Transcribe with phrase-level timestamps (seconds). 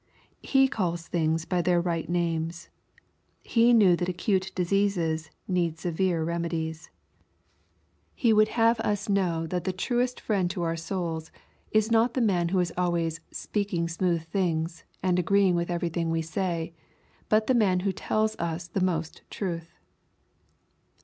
[0.41, 2.69] He calls things by their right names.
[3.43, 6.89] He knew that acute diseases need severe remedies.
[8.15, 8.77] He would LUKE^ CHAP.
[8.77, 8.77] XI.
[8.81, 11.31] 51 have us know that the traest friend to our souls,
[11.71, 16.23] is not the man who is always" speaking smooth things,*' and agreeing with everything we
[16.23, 16.73] say,
[17.29, 19.77] but the man who tells lis the most truth.